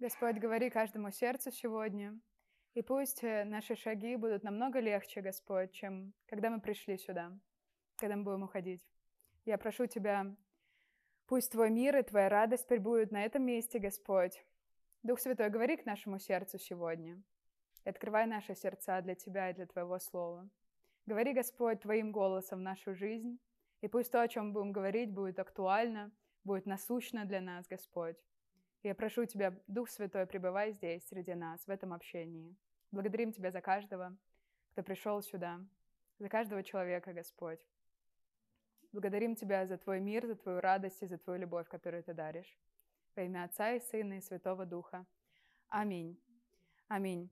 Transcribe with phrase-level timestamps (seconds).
[0.00, 2.16] Господь, говори каждому сердцу сегодня,
[2.74, 7.36] и пусть э, наши шаги будут намного легче, Господь, чем когда мы пришли сюда,
[7.96, 8.86] когда мы будем уходить.
[9.44, 10.36] Я прошу Тебя,
[11.26, 14.40] пусть Твой мир и Твоя радость пребудут на этом месте, Господь.
[15.02, 17.20] Дух Святой, говори к нашему сердцу сегодня.
[17.84, 20.48] Открывай наши сердца для Тебя и для Твоего Слова.
[21.06, 23.40] Говори, Господь, Твоим голосом в нашу жизнь,
[23.80, 26.12] и пусть то, о чем будем говорить, будет актуально,
[26.44, 28.24] будет насущно для нас, Господь.
[28.84, 32.56] Я прошу Тебя, Дух Святой, пребывай здесь, среди нас, в этом общении.
[32.92, 34.16] Благодарим Тебя за каждого,
[34.70, 35.60] кто пришел сюда,
[36.20, 37.58] за каждого человека, Господь.
[38.92, 42.56] Благодарим Тебя за Твой мир, за Твою радость и за Твою любовь, которую Ты даришь.
[43.16, 45.04] Во имя Отца и Сына и Святого Духа.
[45.68, 46.16] Аминь.
[46.86, 47.28] Аминь.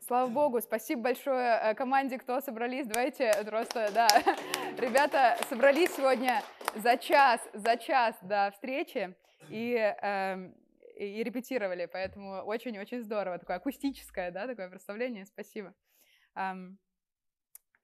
[0.00, 2.86] Слава Богу, спасибо большое э, команде, кто собрались.
[2.86, 4.08] Давайте просто, да,
[4.78, 6.42] ребята собрались сегодня
[6.74, 9.14] за час, за час до встречи
[9.48, 10.50] и, э,
[10.96, 15.74] и репетировали, поэтому очень-очень здорово, такое акустическое, да, такое представление, спасибо.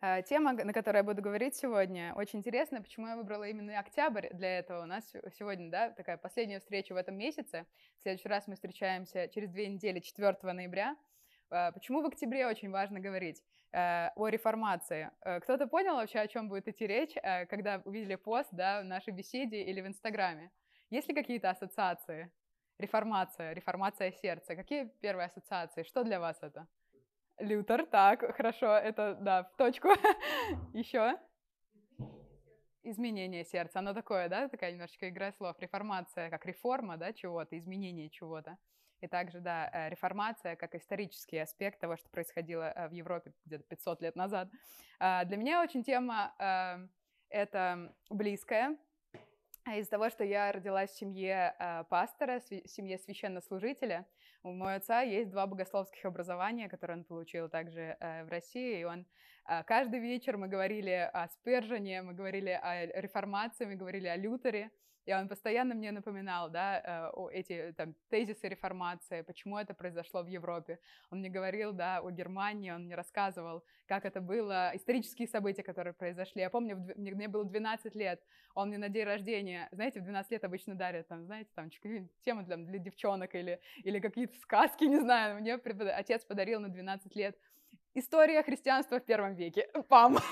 [0.00, 4.28] Э, тема, на которой я буду говорить сегодня, очень интересная, почему я выбрала именно октябрь
[4.32, 4.84] для этого.
[4.84, 7.66] У нас сегодня, да, такая последняя встреча в этом месяце.
[7.98, 10.96] В следующий раз мы встречаемся через две недели, 4 ноября.
[11.50, 13.42] А, почему в октябре очень важно говорить
[13.72, 15.10] э, о реформации?
[15.20, 17.14] Кто-то понял вообще, о чем будет идти речь,
[17.50, 20.52] когда увидели пост да, в нашей беседе или в Инстаграме?
[20.90, 22.30] Есть ли какие-то ассоциации?
[22.78, 24.54] Реформация, реформация сердца.
[24.54, 25.82] Какие первые ассоциации?
[25.82, 26.68] Что для вас это?
[27.40, 29.88] Лютер, так, хорошо, это, да, в точку.
[30.72, 31.18] Еще?
[32.84, 35.56] Изменение сердца, оно такое, да, такая немножечко игра слов.
[35.58, 38.56] Реформация, как реформа, да, чего-то, изменение чего-то.
[39.00, 43.64] И также, да, э, реформация как исторический аспект того, что происходило э, в Европе где-то
[43.64, 44.48] 500 лет назад.
[45.00, 46.90] А, для меня очень тема эм,
[47.28, 48.76] это близкая,
[49.76, 54.06] из-за того, что я родилась в семье э, пастора, в семье священнослужителя,
[54.42, 59.04] у моего отца есть два богословских образования, которые он получил также в России, и он
[59.66, 64.70] каждый вечер мы говорили о Спержине, мы говорили о реформации, мы говорили о Лютере,
[65.08, 70.26] и он постоянно мне напоминал, да, э, эти там тезисы реформации, почему это произошло в
[70.26, 70.78] Европе.
[71.10, 75.94] Он мне говорил, да, о Германии, он мне рассказывал, как это было, исторические события, которые
[75.94, 76.42] произошли.
[76.42, 78.22] Я помню, мне было 12 лет,
[78.54, 81.70] он мне на день рождения, знаете, в 12 лет обычно дарят, там, знаете, там,
[82.22, 85.40] тему для, для девчонок или, или какие-то сказки, не знаю.
[85.40, 87.38] Мне отец подарил на 12 лет
[87.98, 89.68] История христианства в первом веке.
[89.88, 90.18] Пам!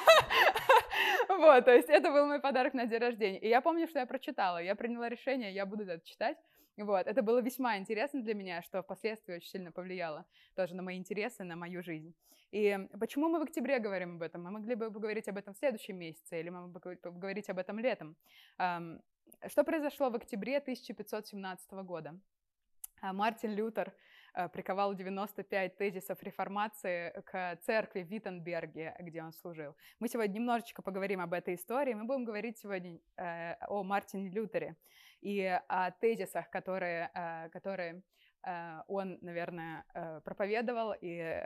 [1.28, 3.38] Вот, то есть это был мой подарок на день рождения.
[3.40, 6.38] И я помню, что я прочитала, я приняла решение, я буду это читать.
[6.76, 10.24] Вот, это было весьма интересно для меня, что впоследствии очень сильно повлияло
[10.54, 12.14] тоже на мои интересы, на мою жизнь.
[12.52, 14.44] И почему мы в октябре говорим об этом?
[14.44, 17.58] Мы могли бы поговорить об этом в следующем месяце, или мы могли бы поговорить об
[17.58, 18.16] этом летом.
[18.56, 22.14] Что произошло в октябре 1517 года?
[23.00, 23.92] А, Мартин Лютер
[24.52, 29.74] приковал 95 тезисов реформации к церкви в Виттенберге, где он служил.
[29.98, 31.94] Мы сегодня немножечко поговорим об этой истории.
[31.94, 34.76] Мы будем говорить сегодня э, о Мартине Лютере
[35.20, 38.02] и о тезисах, которые, э, которые
[38.86, 39.84] он, наверное,
[40.24, 41.42] проповедовал, и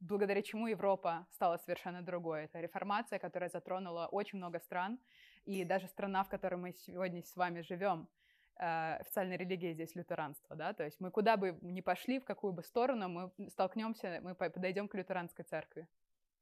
[0.00, 2.44] благодаря чему Европа стала совершенно другой.
[2.44, 4.98] Это реформация, которая затронула очень много стран,
[5.46, 8.23] и даже страна, в которой мы сегодня с вами живем– Э,
[8.56, 12.62] официальная религия здесь лютеранство, да, то есть мы куда бы ни пошли, в какую бы
[12.62, 15.88] сторону, мы столкнемся, мы подойдем к лютеранской церкви,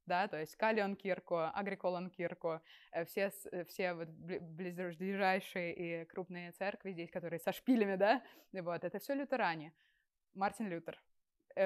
[0.05, 6.51] да, то есть Калион Кирко, Агриколон Кирко, э, все, э, все вот ближайшие и крупные
[6.51, 9.73] церкви здесь, которые со шпилями, да, вот, это все лютеране.
[10.33, 10.99] Мартин Лютер,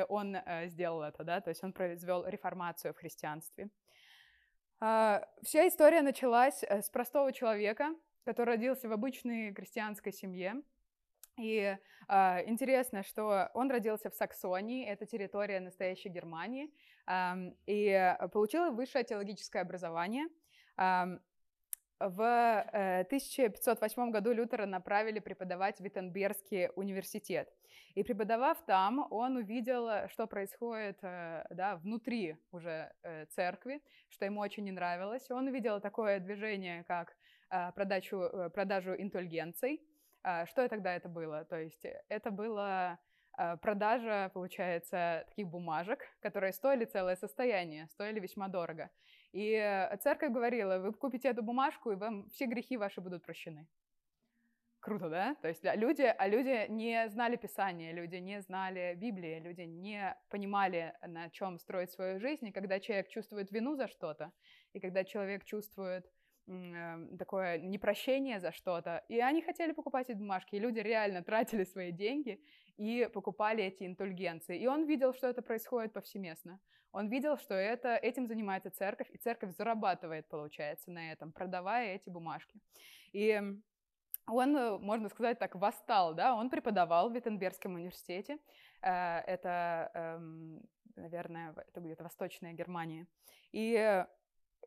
[0.09, 3.69] он сделал это, да, то есть он произвел реформацию в христианстве.
[4.79, 7.95] А, вся история началась с простого человека,
[8.27, 10.61] который родился в обычной крестьянской семье.
[11.37, 11.77] И
[12.09, 16.69] э, интересно, что он родился в Саксонии, это территория настоящей Германии,
[17.07, 20.25] э, и получил высшее теологическое образование.
[20.77, 21.19] Э,
[21.99, 27.49] в э, 1508 году Лютера направили преподавать в Виттенбергский университет.
[27.95, 34.41] И преподавав там, он увидел, что происходит э, да, внутри уже э, церкви, что ему
[34.41, 35.31] очень не нравилось.
[35.31, 37.15] Он увидел такое движение, как
[37.75, 39.81] продачу, э, продажу интульгенций.
[40.23, 41.45] А, что тогда это было?
[41.45, 42.99] То есть это была
[43.61, 48.89] продажа, получается, таких бумажек, которые стоили целое состояние, стоили весьма дорого.
[49.31, 53.67] И церковь говорила, вы купите эту бумажку, и вам все грехи ваши будут прощены.
[54.79, 55.35] Круто, да?
[55.41, 60.93] То есть люди, а люди не знали Писания, люди не знали Библии, люди не понимали,
[61.05, 62.47] на чем строить свою жизнь.
[62.47, 64.31] И когда человек чувствует вину за что-то,
[64.71, 66.09] и когда человек чувствует
[67.17, 69.03] такое непрощение за что-то.
[69.09, 72.41] И они хотели покупать эти бумажки, и люди реально тратили свои деньги
[72.77, 74.57] и покупали эти индульгенции.
[74.57, 76.59] И он видел, что это происходит повсеместно.
[76.93, 82.09] Он видел, что это, этим занимается церковь, и церковь зарабатывает, получается, на этом, продавая эти
[82.09, 82.59] бумажки.
[83.11, 83.41] И
[84.27, 88.37] он, э, можно сказать так, восстал, да, он преподавал в Виттенбергском университете,
[88.81, 90.61] э, это, эм,
[90.95, 93.05] наверное, это где-то Восточная Германия,
[93.51, 94.05] и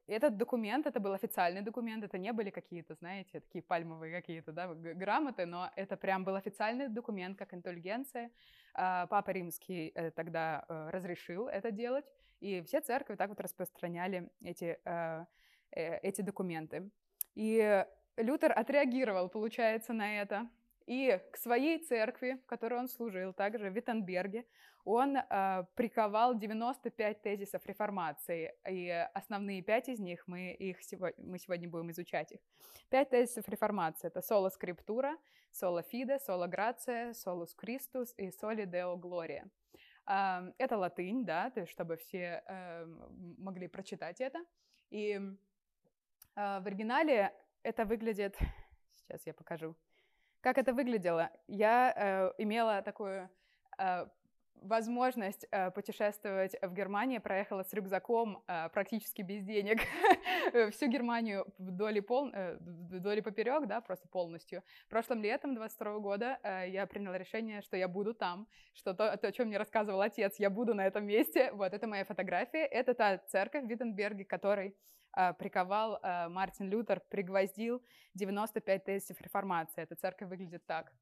[0.07, 4.75] этот документ, это был официальный документ, это не были какие-то, знаете, такие пальмовые какие-то, да,
[4.75, 8.31] грамоты, но это прям был официальный документ, как интеллигенция.
[8.75, 12.07] А, Папа Римский э, тогда разрешил это делать,
[12.41, 14.79] и все церкви так вот распространяли эти,
[15.73, 16.91] эти документы.
[17.35, 17.85] И
[18.17, 20.49] Лютер отреагировал, получается, на это.
[20.87, 24.45] И к своей церкви, в которой он служил, также в Виттенберге,
[24.85, 31.39] он э, приковал 95 тезисов реформации, и основные пять из них, мы, их сегодня, мы
[31.39, 32.41] сегодня будем изучать их.
[32.89, 35.17] Пять тезисов реформации— это соло скриптура,
[35.51, 39.49] соло фиде, соло грация, солус Christus и соли део глория.
[40.07, 42.87] Это латынь, да, то есть чтобы все э,
[43.39, 44.45] могли прочитать это.
[44.91, 45.21] И э,
[46.35, 48.37] в оригинале это выглядит...
[48.93, 49.77] Сейчас я покажу.
[50.41, 51.31] Как это выглядело?
[51.47, 53.31] Я э, имела такую
[53.79, 54.07] э,
[54.63, 59.81] возможность э, путешествовать в Германии, проехала с рюкзаком э, практически без денег
[60.73, 64.63] всю Германию вдоль и, э, поперек, да, просто полностью.
[64.89, 69.33] Прошлым летом 22 года э, я приняла решение, что я буду там, что то, о
[69.33, 71.53] чем мне рассказывал отец, я буду на этом месте.
[71.53, 72.65] Вот, это моя фотография.
[72.65, 74.77] Это та церковь в Виттенберге, которой
[75.13, 75.99] а, приковал
[76.29, 77.83] Мартин Лютер, пригвоздил
[78.15, 79.83] 95 тезисов реформации.
[79.83, 80.93] Эта церковь выглядит так.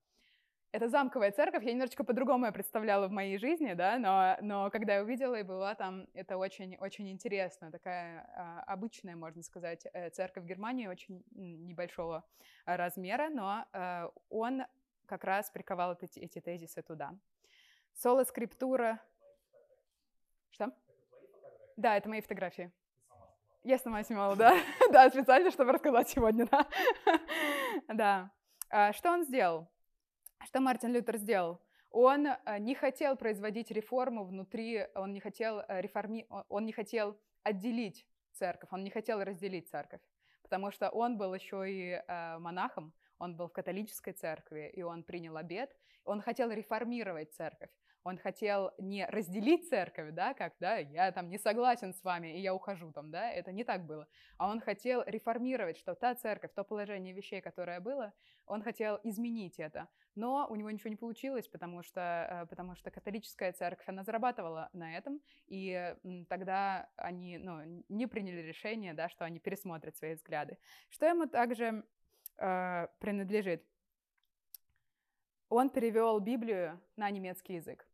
[0.71, 4.97] Это замковая церковь, я немножечко по-другому ее представляла в моей жизни, да, но, но когда
[4.97, 10.11] я увидела и была там, это очень, очень интересно, такая а, обычная, можно сказать, э,
[10.11, 12.23] церковь Германии, очень небольшого
[12.67, 14.65] размера, но а, он
[15.07, 17.15] как раз приковал эти, эти тезисы туда.
[17.95, 19.01] Соло скриптура...
[20.51, 20.71] Что?
[21.79, 22.71] Да, это мои фотографии.
[23.65, 24.55] Я сама снимала, да.
[24.93, 26.67] да, специально, чтобы рассказать сегодня, да.
[27.89, 28.31] да.
[28.69, 29.67] А, что он сделал?
[30.45, 31.61] Что Мартин Лютер сделал?
[31.91, 36.27] Он а, не хотел производить реформу внутри, он не хотел а, реформи...
[36.49, 40.01] он не хотел отделить церковь, он не хотел разделить церковь,
[40.43, 42.03] потому что он был еще и
[42.39, 45.75] монахом, он был в католической церкви, и он принял обет,
[46.05, 47.71] он хотел реформировать церковь
[48.09, 52.41] он хотел не разделить церковь, да, как, да, я там не согласен с вами, и
[52.41, 54.07] я ухожу там, да, это не так было,
[54.39, 58.13] а он хотел реформировать, что та церковь, то положение вещей, которое было,
[58.47, 59.89] он хотел изменить это,
[60.19, 64.69] но у него ничего не получилось, потому что, э, потому что католическая церковь, она зарабатывала
[64.73, 65.95] на этом, и
[66.29, 70.59] тогда они, ну, не приняли решение, да, что они пересмотрят свои взгляды.
[70.91, 71.85] Что ему также
[72.37, 73.65] э, принадлежит?
[75.49, 77.87] Он перевел Библию на немецкий язык.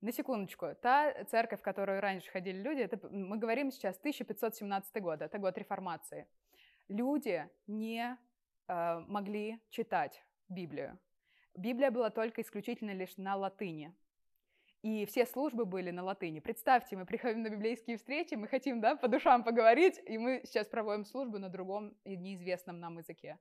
[0.00, 5.20] На секундочку, та церковь, в которую раньше ходили люди, это, мы говорим сейчас 1517 год,
[5.20, 6.26] это год реформации.
[6.88, 8.16] Люди не
[8.66, 10.98] э, могли читать Библию.
[11.56, 13.94] Библия была только исключительно лишь на латыни.
[14.82, 16.40] И все службы были на латыни.
[16.40, 20.68] Представьте, мы приходим на библейские встречи, мы хотим да, по душам поговорить, и мы сейчас
[20.68, 23.38] проводим службу на другом неизвестном нам языке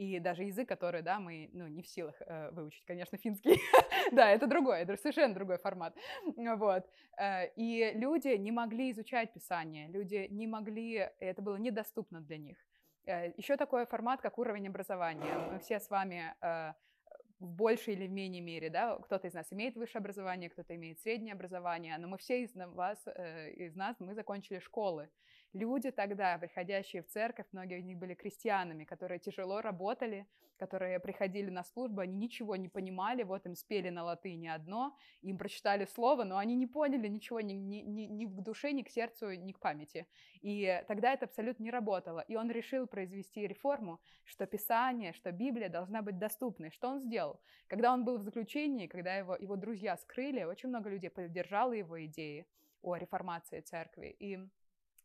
[0.00, 3.60] и даже язык, который, да, мы, ну, не в силах э, выучить, конечно, финский,
[4.12, 5.94] да, это другой, это совершенно другой формат,
[6.36, 6.88] вот,
[7.18, 12.56] э, и люди не могли изучать Писание, люди не могли, это было недоступно для них.
[13.04, 15.50] Э, еще такой формат, как уровень образования.
[15.52, 16.72] Мы все с вами э,
[17.40, 21.00] в большей или в меньшей мере, да, кто-то из нас имеет высшее образование, кто-то имеет
[21.00, 25.08] среднее образование, но мы все из вас, э, из нас, мы закончили школы,
[25.52, 30.28] Люди тогда, приходящие в церковь, многие из них были крестьянами, которые тяжело работали,
[30.60, 35.38] которые приходили на службу, они ничего не понимали, вот им спели на латыни одно, им
[35.38, 38.90] прочитали слово, но они не поняли ничего ни, ни, ни, ни к душе, ни к
[38.90, 40.06] сердцу, ни к памяти.
[40.42, 42.20] И тогда это абсолютно не работало.
[42.28, 46.70] И он решил произвести реформу, что Писание, что Библия должна быть доступной.
[46.70, 47.40] Что он сделал?
[47.66, 52.04] Когда он был в заключении, когда его, его друзья скрыли, очень много людей поддержало его
[52.04, 52.46] идеи
[52.82, 54.14] о реформации церкви.
[54.18, 54.38] И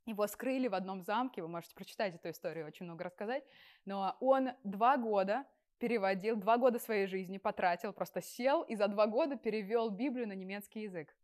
[0.05, 3.43] его скрыли в одном замке, вы можете прочитать эту историю, очень много рассказать,
[3.85, 5.45] но он два года
[5.77, 10.33] переводил, два года своей жизни потратил, просто сел и за два года перевел Библию на
[10.33, 11.15] немецкий язык.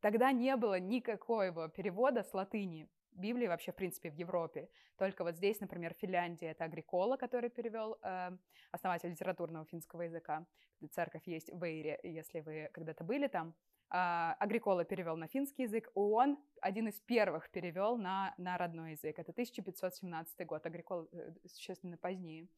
[0.00, 2.88] Тогда не было никакого перевода с латыни.
[3.12, 4.68] Библии вообще, в принципе, в Европе.
[4.98, 8.30] Только вот здесь, например, в Финляндии это Агрикола, который перевел э,
[8.70, 10.46] основатель литературного финского языка.
[10.90, 13.54] Церковь есть в Эйре, если вы когда-то были там.
[13.88, 19.18] А, Агрикола перевел на финский язык, он один из первых перевел на, на родной язык.
[19.18, 22.48] Это 1517 год, Агрикола э, существенно позднее.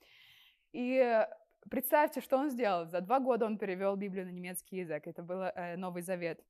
[0.73, 1.27] И
[1.71, 2.87] представьте, что он сделал.
[2.87, 5.07] За два года он перевел Библию на немецкий язык.
[5.07, 6.43] Это был э, Новый Завет.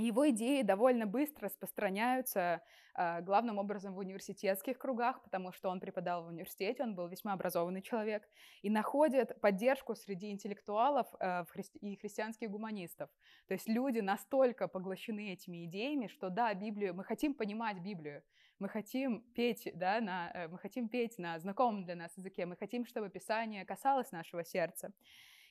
[0.00, 2.62] Его идеи довольно быстро распространяются
[2.94, 7.32] э, главным образом в университетских кругах, потому что он преподал в университете, он был весьма
[7.32, 8.28] образованный человек,
[8.62, 13.10] и находит поддержку среди интеллектуалов христи- и христианских гуманистов.
[13.46, 18.22] То есть люди настолько поглощены этими идеями, что да, Библию, мы хотим понимать Библию,
[18.58, 22.56] мы хотим петь, да, на, э, мы хотим петь на знакомом для нас языке, мы
[22.56, 24.92] хотим, чтобы Писание касалось нашего сердца.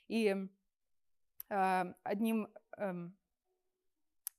[0.07, 0.35] И
[1.49, 2.93] э, одним э,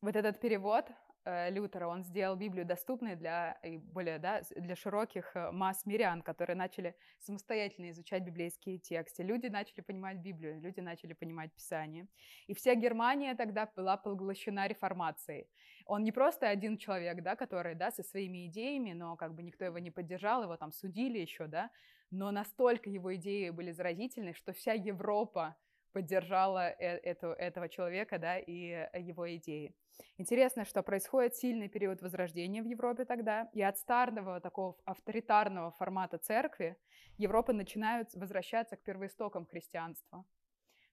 [0.01, 0.87] вот этот перевод
[1.25, 6.23] э, Лютера, он сделал Библию доступной для и более да, для широких э, масс мирян,
[6.23, 9.23] которые начали самостоятельно изучать библейские тексты.
[9.23, 12.07] Люди начали понимать Библию, люди начали понимать Писание.
[12.47, 15.49] И вся Германия тогда была поглощена реформацией.
[15.87, 19.65] Он не просто один человек, да, который да, со своими идеями, но как бы никто
[19.65, 21.71] его не поддержал, его там судили еще, да,
[22.11, 25.57] но настолько его идеи были заразительны, что вся Европа
[25.93, 29.75] поддержала э, эту, этого человека да, и его идеи.
[30.17, 36.19] Интересно, что происходит сильный период возрождения в Европе тогда, и от старого такого авторитарного формата
[36.19, 36.77] церкви
[37.17, 40.25] Европа начинает возвращаться к первоистокам христианства.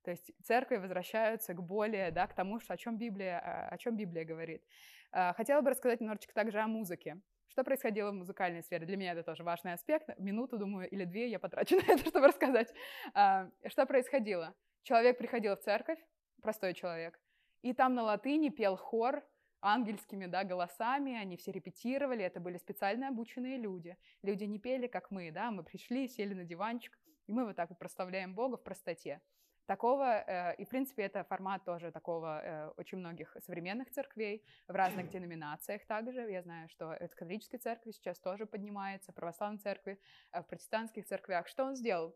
[0.04, 3.78] То есть церкви возвращаются к более, да, к тому, что, о, чем Библия, а, о
[3.78, 4.64] чем Библия говорит.
[5.12, 7.20] А, хотела бы рассказать немножечко также о музыке.
[7.48, 8.86] Что происходило в музыкальной сфере?
[8.86, 10.10] Для меня это тоже важный аспект.
[10.20, 12.72] Минуту, думаю, или две я потрачу на это, чтобы рассказать.
[13.16, 14.54] А, что происходило?
[14.86, 15.98] Человек приходил в церковь,
[16.44, 17.20] простой человек,
[17.64, 19.28] и там на латыни пел хор
[19.60, 23.98] ангельскими да, голосами, они все репетировали, это были специально обученные люди.
[24.22, 27.70] Люди не пели, как мы, да, мы пришли, сели на диванчик, и мы вот так
[27.72, 29.22] вот прославляем Бога в простоте.
[29.66, 34.76] Такого, э, и в принципе это формат тоже такого э, очень многих современных церквей, в
[34.76, 36.30] разных деноминациях также.
[36.30, 40.00] Я знаю, что в католической церкви сейчас тоже поднимается, в православной церкви,
[40.32, 41.48] э, в протестантских церквях.
[41.48, 42.16] Что он сделал?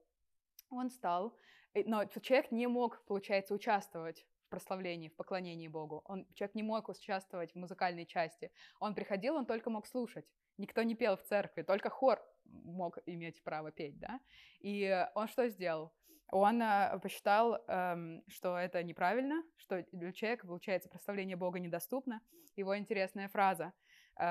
[0.70, 1.36] Он стал,
[1.74, 6.02] но человек не мог, получается, участвовать в прославлении, в поклонении Богу.
[6.06, 8.52] Он, человек не мог участвовать в музыкальной части.
[8.80, 10.26] Он приходил, он только мог слушать.
[10.58, 14.20] Никто не пел в церкви, только хор мог иметь право петь, да.
[14.60, 15.94] И он что сделал?
[16.32, 22.22] Он э, посчитал, э, что это неправильно, что для человека, получается, прославление Бога недоступно.
[22.56, 23.74] Его интересная фраза
[24.16, 24.24] э,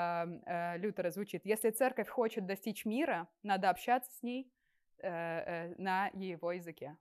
[0.47, 4.58] э, Лютера звучит, если церковь хочет достичь мира, надо общаться с ней э, э,
[5.03, 6.97] на его языке.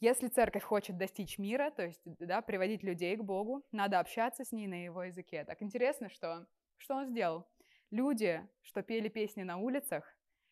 [0.00, 4.52] Если церковь хочет достичь мира, то есть да, приводить людей к Богу, надо общаться с
[4.52, 5.44] ней на его языке.
[5.44, 7.48] Так интересно, что, что он сделал.
[7.90, 10.04] Люди, что пели песни на улицах,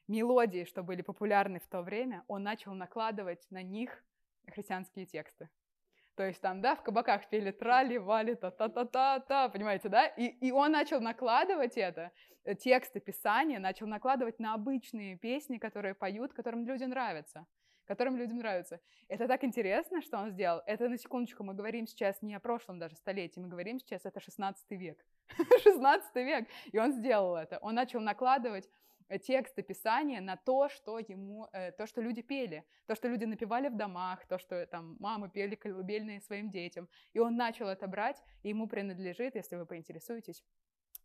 [0.08, 4.02] мелодии, что были популярны в то время, он начал накладывать на них
[4.46, 5.50] христианские тексты.
[6.16, 10.06] То есть там, да, в кабаках пели трали, вали, та-та-та-та-та, понимаете, да?
[10.06, 12.12] И, и он начал накладывать это,
[12.44, 17.46] э, тексты Писания, начал накладывать на обычные песни, которые поют, которым люди нравятся
[17.86, 18.80] которым людям нравится.
[19.08, 20.62] Это так интересно, что он сделал.
[20.66, 24.20] Это, на секундочку, мы говорим сейчас не о прошлом даже столетии, мы говорим сейчас, это
[24.20, 25.04] 16 век.
[25.62, 26.48] 16 век.
[26.72, 27.58] И он сделал это.
[27.58, 28.68] Он начал накладывать
[29.08, 33.24] э, тексты Писания на то, что ему, э, то, что люди пели, то, что люди
[33.24, 36.88] напевали в домах, то, что там мамы пели колыбельные своим детям.
[37.12, 40.44] И он начал это брать, и ему принадлежит, если вы поинтересуетесь,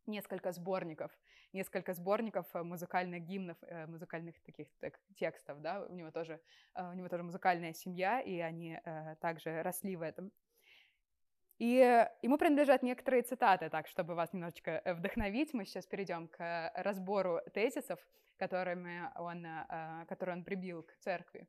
[0.09, 1.11] несколько сборников,
[1.53, 6.41] несколько сборников э, музыкальных гимнов, э, музыкальных таких так, текстов, да, у него тоже,
[6.75, 8.79] э, у него тоже музыкальная семья, и они
[9.21, 10.31] также росли в этом.
[11.59, 15.53] И ему принадлежат некоторые цитаты, так, чтобы вас немножечко вдохновить.
[15.53, 17.99] Мы сейчас перейдем к разбору тезисов,
[18.37, 19.45] которыми он,
[20.07, 21.47] которые он прибил к церкви.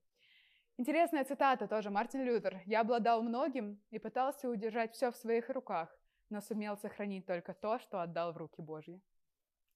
[0.77, 2.61] Интересная цитата тоже, Мартин Лютер.
[2.65, 5.97] «Я обладал многим и пытался удержать все в своих руках,
[6.31, 9.01] но сумел сохранить только то, что отдал в руки Божьи.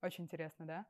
[0.03, 0.87] Очень интересно, да?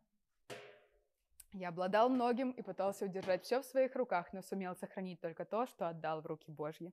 [1.53, 5.67] Я обладал многим и пытался удержать все в своих руках, но сумел сохранить только то,
[5.67, 6.93] что отдал в руки Божьи.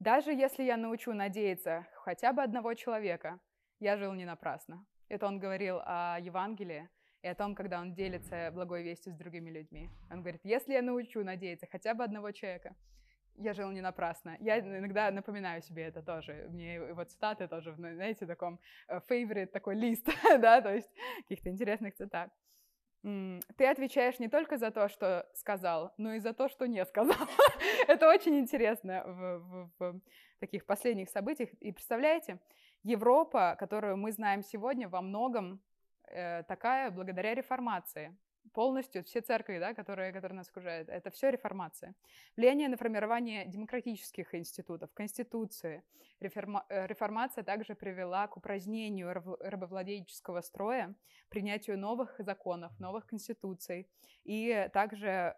[0.00, 3.40] Даже если я научу надеяться хотя бы одного человека,
[3.80, 4.86] я жил не напрасно.
[5.08, 6.88] Это он говорил о Евангелии
[7.22, 9.90] и о том, когда он делится благой вестью с другими людьми.
[10.08, 12.76] Он говорит, если я научу надеяться хотя бы одного человека,
[13.34, 14.36] я жил не напрасно.
[14.38, 16.46] Я иногда напоминаю себе это тоже.
[16.50, 20.90] Мне его цитаты тоже, знаете, в таком э, favorite такой лист, да, то есть
[21.22, 22.30] каких-то интересных цитат.
[23.02, 27.16] Ты отвечаешь не только за то, что сказал, но и за то, что не сказал.
[27.88, 30.00] это очень интересно в, в, в
[30.40, 31.50] таких последних событиях.
[31.60, 32.38] И представляете,
[32.82, 35.60] Европа, которую мы знаем сегодня, во многом
[36.08, 38.16] э, такая благодаря реформации
[38.52, 41.94] полностью все церкви, да, которые, которые нас окружают, это все реформация.
[42.36, 45.82] Влияние на формирование демократических институтов, конституции.
[46.20, 50.94] Реформа, э, реформация также привела к упразднению рабовладельческого строя,
[51.28, 53.88] принятию новых законов, новых конституций
[54.24, 55.36] и также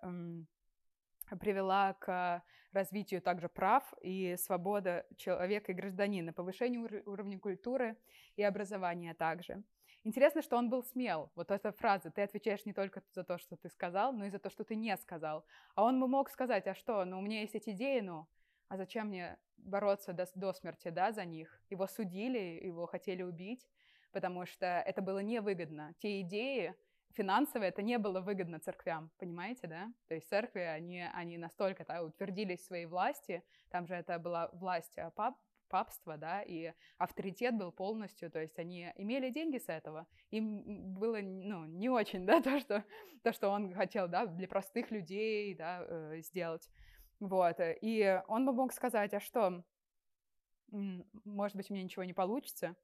[1.39, 2.43] привела к
[2.73, 7.97] развитию также прав и свободы человека и гражданина, повышению уровня культуры
[8.37, 9.63] и образования также.
[10.03, 11.31] Интересно, что он был смел.
[11.35, 14.39] Вот эта фраза, ты отвечаешь не только за то, что ты сказал, но и за
[14.39, 15.45] то, что ты не сказал.
[15.75, 18.27] А он бы мог сказать, а что, ну у меня есть эти идеи, ну,
[18.69, 21.61] а зачем мне бороться до, до смерти, да, за них?
[21.69, 23.69] Его судили, его хотели убить,
[24.11, 25.93] потому что это было невыгодно.
[25.99, 26.75] Те идеи,
[27.13, 29.93] финансово это не было выгодно церквям, понимаете, да?
[30.09, 34.49] То есть церкви, они, они настолько да, утвердились в своей власти, там же это была
[34.53, 35.37] власть а, пап,
[35.71, 41.21] папства, да, и авторитет был полностью, то есть они имели деньги с этого, им было,
[41.23, 42.85] ну, не очень, да, то, что,
[43.23, 46.69] то, что он хотел, да, для простых людей, да, э, сделать,
[47.21, 49.65] вот, и он бы мог сказать, а что,
[50.71, 52.77] может быть, у меня ничего не получится,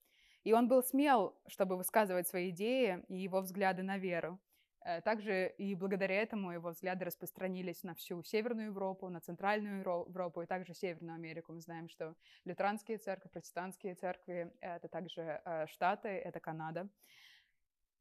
[0.44, 4.38] и он был смел, чтобы высказывать свои идеи и его взгляды на веру.
[4.86, 10.42] Э, также и благодаря этому его взгляды распространились на всю Северную Европу, на Центральную Европу
[10.42, 11.52] и также Северную Америку.
[11.52, 12.14] Мы знаем, что
[12.44, 16.88] лютеранские церкви, протестантские церкви— это также э, Штаты, это Канада.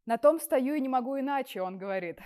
[0.06, 2.20] «На том стою и не могу иначе», он говорит.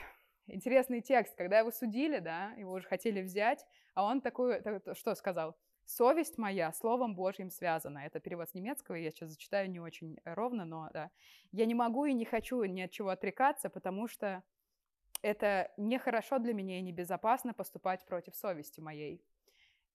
[0.48, 1.38] Интересный текст.
[1.38, 4.62] Когда его судили, да, его уже хотели взять, а он такой,
[4.94, 5.56] что сказал?
[5.90, 7.98] Совесть моя Словом Божьим связана.
[8.06, 11.10] Это перевод с немецкого, я сейчас зачитаю не очень ровно, но да.
[11.52, 14.44] Я не могу и не хочу ни от чего отрекаться, потому что
[15.24, 19.26] это нехорошо для меня и небезопасно поступать против совести моей.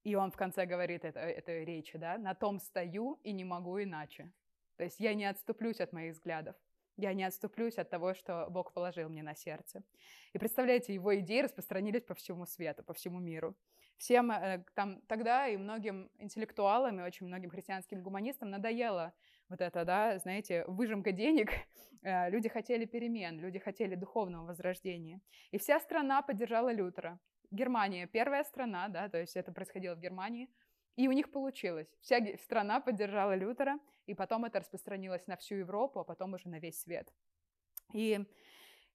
[0.03, 3.81] И он в конце говорит это, этой речи, да, на том стою и не могу
[3.81, 4.33] иначе.
[4.77, 6.57] То есть я не отступлюсь от моих взглядов.
[6.97, 9.85] Я не отступлюсь от того, что Бог положил мне на сердце.
[10.33, 13.55] И представляете, его идеи распространились по всему свету, по всему миру
[13.97, 19.13] всем э, там тогда и многим интеллектуалам, и очень многим христианским гуманистам надоело
[19.49, 21.51] вот это, да, знаете, выжимка денег.
[22.07, 25.23] Э, люди хотели перемен, люди хотели духовного возрождения.
[25.53, 27.19] И вся страна поддержала Лютера.
[27.51, 30.51] Германия первая страна, да, то есть это происходило в Германии,
[30.97, 31.89] и у них получилось.
[32.03, 36.59] Вся страна поддержала Лютера, и потом это распространилось на всю Европу, а потом уже на
[36.59, 37.11] весь свет.
[37.95, 38.21] И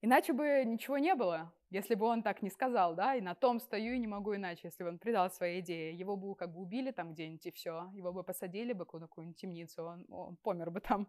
[0.02, 3.60] Иначе бы ничего не было, если бы он так не сказал, да, и на том
[3.60, 5.94] стою и не могу иначе, если бы он предал свои идеи.
[5.94, 9.38] Его бы как бы убили там где-нибудь и все, его бы посадили бы в какую-нибудь
[9.38, 11.08] темницу, он, он помер бы там.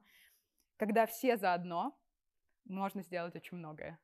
[0.76, 1.96] Когда все заодно,
[2.64, 3.98] можно сделать очень многое.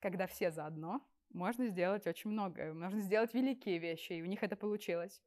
[0.00, 4.56] Когда все заодно, можно сделать очень многое, можно сделать великие вещи, и у них это
[4.56, 5.20] получилось.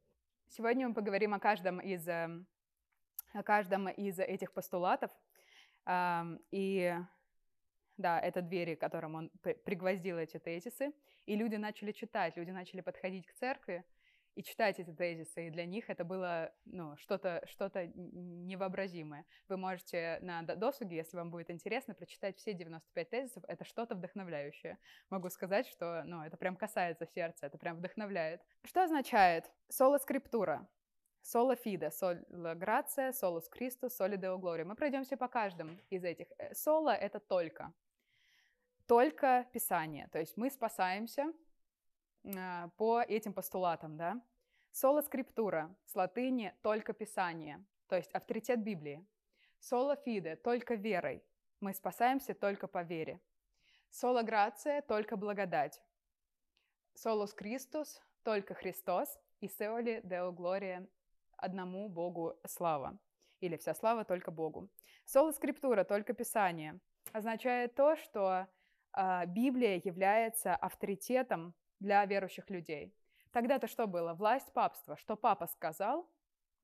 [0.48, 2.46] Сегодня мы поговорим о каждом из, эм,
[3.32, 5.10] о каждом из этих постулатов,
[6.50, 6.96] и
[7.96, 9.30] да, это двери, которым он
[9.64, 10.92] пригвоздил эти тезисы,
[11.26, 13.84] и люди начали читать, люди начали подходить к церкви
[14.34, 19.24] и читать эти тезисы, и для них это было ну, что-то что невообразимое.
[19.48, 24.78] Вы можете на досуге, если вам будет интересно, прочитать все 95 тезисов, это что-то вдохновляющее.
[25.10, 28.42] Могу сказать, что ну, это прям касается сердца, это прям вдохновляет.
[28.64, 30.68] Что означает соло скриптура?
[31.22, 34.66] Соло фиде, соло грация, солус Кристус, соли део глория.
[34.66, 36.26] Мы пройдемся по каждому из этих.
[36.52, 37.72] Соло— это только
[38.86, 40.08] только Писание.
[40.08, 41.32] То есть мы спасаемся
[42.24, 44.20] э, по этим постулатам, да.
[44.72, 49.06] Соло скриптура, с латыни только Писание, то есть авторитет Библии.
[49.60, 51.22] Соло фиде, только верой.
[51.60, 53.20] Мы спасаемся только по вере.
[53.90, 55.80] Соло грация, только благодать.
[56.94, 59.18] Солус Кристус, только Христос.
[59.40, 60.88] И Сеоли Део Глория,
[61.36, 62.98] одному Богу слава.
[63.40, 64.68] Или вся слава только Богу.
[65.04, 66.80] Соло скриптура, только Писание.
[67.12, 68.48] Означает то, что а,
[69.26, 72.94] Библия является авторитетом для верующих людей.
[73.32, 74.14] Тогда-то что было?
[74.14, 74.96] Власть папства.
[74.96, 76.08] Что папа сказал,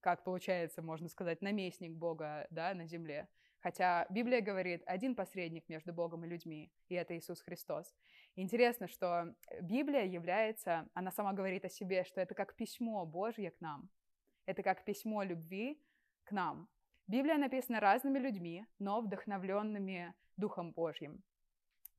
[0.00, 3.28] как получается, можно сказать, наместник Бога да, на земле.
[3.60, 7.94] Хотя Библия говорит, один посредник между Богом и людьми, и это Иисус Христос.
[8.34, 13.60] интересно, что Библия является, она сама говорит о себе, что это как письмо Божье к
[13.60, 13.90] нам.
[14.46, 15.78] Это как письмо любви
[16.24, 16.68] к нам.
[17.06, 21.22] Библия написана разными людьми, но вдохновленными Духом Божьим.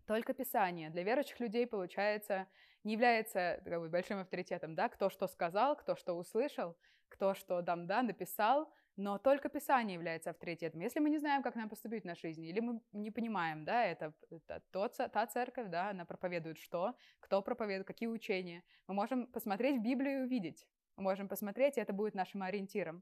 [0.06, 2.48] Только Писание для верующих людей, получается,
[2.84, 6.76] не является как бы, большим авторитетом, да, кто что сказал, кто что услышал,
[7.10, 10.82] кто что там, да, написал, но только Писание является авторитетом.
[10.82, 13.86] Если мы не знаем, как нам поступить в нашей жизни, или мы не понимаем, да,
[13.86, 19.28] это, это тот, та церковь, да, она проповедует что, кто проповедует, какие учения, мы можем
[19.28, 20.68] посмотреть в Библию и увидеть.
[20.98, 23.02] Мы можем посмотреть, и это будет нашим ориентиром.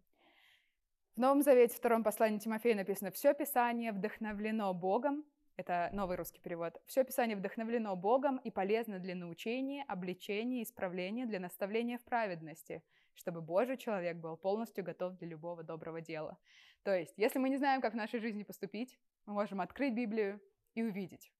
[1.15, 5.25] В Новом Завете, втором послании Тимофея написано, «Все Писание вдохновлено Богом
[5.59, 6.81] это новый русский перевод.
[6.85, 13.41] Все Писание вдохновлено Богом и полезно для научения, обличения, исправления, для наставления в праведности, чтобы
[13.41, 16.37] Божий человек был полностью готов для любого доброго дела.
[16.83, 20.41] То есть, если мы не знаем, как в нашей жизни поступить, мы можем открыть Библию
[20.75, 21.31] и увидеть.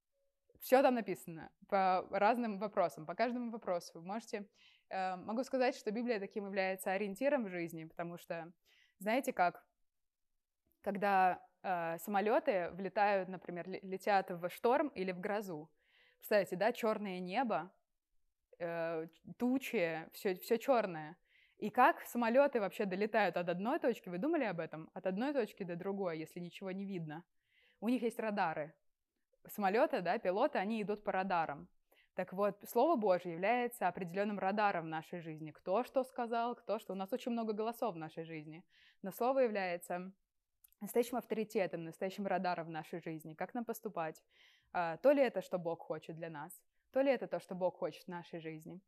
[0.60, 3.92] Все там написано по разным вопросам, по каждому вопросу.
[3.94, 4.46] Вы можете
[4.90, 8.52] Э, могу сказать, что Библия таким является ориентиром в жизни, потому что,
[9.00, 9.64] знаете как,
[10.82, 15.70] когда э, самолеты влетают, например, летят в шторм или в грозу,
[16.18, 17.72] представляете, да, черное небо,
[18.60, 21.18] э, тучи, все, все черное.
[21.58, 24.90] И как самолеты вообще долетают от одной точки, вы думали об этом?
[24.94, 27.24] От одной точки до другой, если ничего не видно.
[27.82, 28.74] У них есть радары.
[29.46, 31.68] Самолеты, да, пилоты, они идут по радарам.
[32.14, 35.52] Так вот, Слово Божье является определенным радаром в нашей жизни.
[35.52, 36.94] Кто что сказал, кто что.
[36.94, 38.64] У нас очень много голосов в нашей жизни.
[39.02, 40.12] Но Слово является
[40.82, 43.34] настоящим авторитетом, настоящим радаром в нашей жизни.
[43.34, 44.24] Как нам поступать?
[44.72, 46.62] А, то ли это, что Бог хочет для нас,
[46.92, 48.80] то ли это то, что Бог хочет в нашей жизни.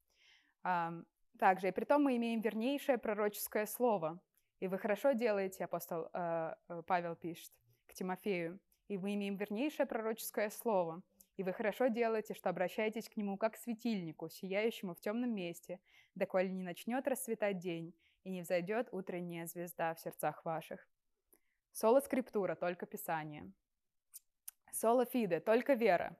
[1.40, 4.20] Также, и при том мы имеем вернейшее пророческое слово.
[4.60, 7.52] И вы хорошо делаете, апостол э, э, Павел пишет
[7.88, 11.02] к Тимофею, и мы имеем вернейшее пророческое слово.
[11.38, 15.80] И вы хорошо делаете, что обращаетесь к нему как к светильнику, сияющему в темном месте,
[16.14, 20.88] доколе не начнет расцветать день, и не взойдет утренняя звезда в сердцах ваших.
[21.72, 23.52] Соло скриптура, только Писание.
[24.72, 26.18] Соло фиде, только вера.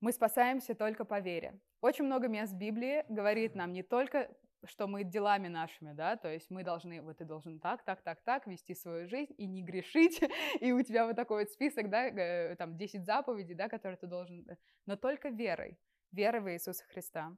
[0.00, 1.60] Мы спасаемся только по вере.
[1.80, 4.28] Очень много мест Библии говорит нам не только
[4.64, 8.20] что мы делами нашими, да, то есть мы должны, вот ты должен так, так, так,
[8.22, 10.22] так вести свою жизнь и не грешить,
[10.60, 14.06] и у тебя вот такой вот список, да, э, там 10 заповедей, да, которые ты
[14.06, 14.56] должен, э,
[14.86, 15.78] но только верой,
[16.12, 17.36] верой в Иисуса Христа.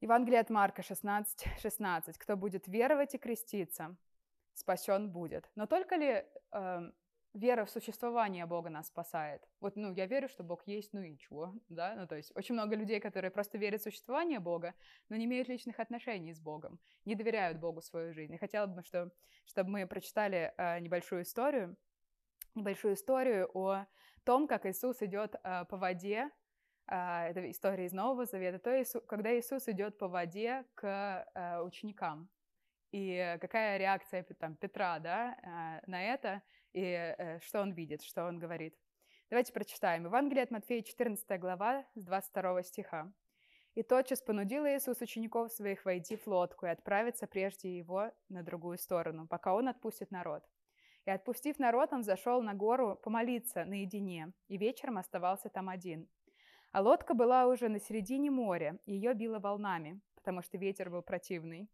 [0.00, 2.18] Евангелие от Марка 16, 16.
[2.18, 3.96] Кто будет веровать и креститься,
[4.54, 5.50] спасен будет.
[5.54, 6.92] Но только ли э,
[7.34, 9.42] вера в существование Бога нас спасает.
[9.60, 11.94] Вот, ну, я верю, что Бог есть, ну и чего, да?
[11.94, 14.74] Ну, то есть очень много людей, которые просто верят в существование Бога,
[15.08, 18.34] но не имеют личных отношений с Богом, не доверяют Богу свою жизнь.
[18.34, 19.10] И хотела бы, что,
[19.46, 21.76] чтобы мы прочитали э, небольшую историю,
[22.54, 23.86] небольшую историю о
[24.24, 26.30] том, как Иисус идет э, по воде,
[26.86, 31.60] э, это история из Нового Завета, то есть, когда Иисус идет по воде к э,
[31.62, 32.28] ученикам,
[32.92, 38.24] и какая реакция там, Петра да, э, на это, и э, что он видит, что
[38.26, 38.76] он говорит.
[39.30, 40.04] Давайте прочитаем.
[40.04, 43.12] Евангелие от Матфея, 14 глава, с 22 стиха.
[43.74, 48.76] «И тотчас понудил Иисус учеников своих войти в лодку и отправиться прежде его на другую
[48.76, 50.44] сторону, пока он отпустит народ.
[51.06, 56.08] И отпустив народ, он зашел на гору помолиться наедине, и вечером оставался там один.
[56.70, 61.02] А лодка была уже на середине моря, и ее било волнами, потому что ветер был
[61.02, 61.70] противный.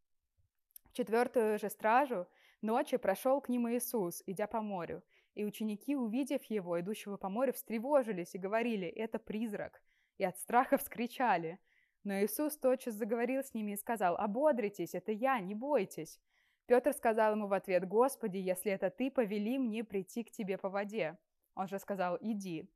[0.99, 2.27] Четвертую же стражу
[2.61, 5.05] ночью прошел к ним Иисус, идя по морю,
[5.37, 9.81] и ученики, увидев его, идущего по морю, встревожились и говорили, это призрак,
[10.17, 11.61] и от страха вскричали.
[12.03, 16.19] Но Иисус тотчас заговорил с ними и сказал, ободритесь, это я, не бойтесь.
[16.67, 20.69] Петр сказал ему в ответ, Господи, если это ты, повели мне прийти к тебе по
[20.69, 21.17] воде.
[21.55, 22.69] Он же сказал, иди.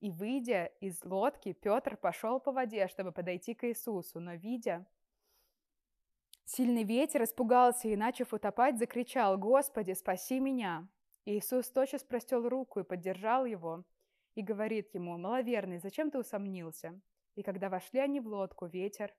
[0.00, 4.86] И, выйдя из лодки, Петр пошел по воде, чтобы подойти к Иисусу, но, видя,
[6.46, 10.88] Сильный ветер испугался и, начав утопать, закричал «Господи, спаси меня!»
[11.24, 13.84] И Иисус тотчас простел руку и поддержал его,
[14.36, 17.00] и говорит ему «Маловерный, зачем ты усомнился?»
[17.34, 19.12] И когда вошли они в лодку, ветер